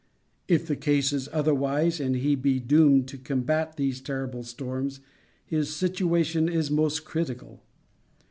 If 0.47 0.65
the 0.65 0.75
case 0.75 1.13
is 1.13 1.29
otherwise 1.31 1.99
and 1.99 2.15
he 2.15 2.33
be 2.33 2.59
doomed 2.59 3.07
to 3.09 3.19
combat 3.19 3.77
these 3.77 4.01
terrible 4.01 4.41
storms, 4.41 4.99
his 5.45 5.75
situation 5.75 6.49
is 6.49 6.71
most 6.71 7.05
critical. 7.05 7.61